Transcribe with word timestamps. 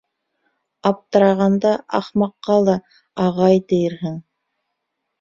Аптырағанда 0.89 1.75
ахмаҡҡа 1.99 2.59
ла 2.71 2.77
«ағай» 3.29 3.65
тиерһең. 3.71 4.21